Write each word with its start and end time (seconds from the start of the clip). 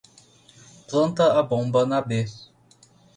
Planta 0.87 1.25
a 1.39 1.43
bomba 1.43 1.85
na 1.85 1.99
B 2.01 2.09